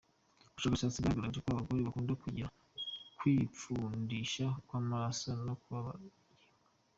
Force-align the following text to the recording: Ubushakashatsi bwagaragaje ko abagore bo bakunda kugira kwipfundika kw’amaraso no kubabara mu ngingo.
Ubushakashatsi 0.49 0.97
bwagaragaje 0.99 1.39
ko 1.43 1.49
abagore 1.51 1.79
bo 1.79 1.85
bakunda 1.87 2.13
kugira 2.23 2.53
kwipfundika 3.17 4.45
kw’amaraso 4.67 5.29
no 5.45 5.53
kubabara 5.61 5.99
mu 6.03 6.09
ngingo. 6.23 6.45